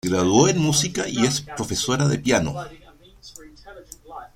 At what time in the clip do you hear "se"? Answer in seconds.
0.03-0.09